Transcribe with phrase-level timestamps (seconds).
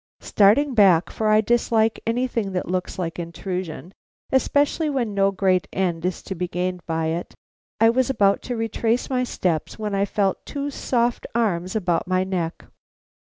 [0.21, 3.93] Starting back, for I dislike anything that looks like intrusion,
[4.31, 7.35] especially when no great end is to be gained by it,
[7.79, 12.23] I was about to retrace my steps when I felt two soft arms about my
[12.23, 12.65] neck.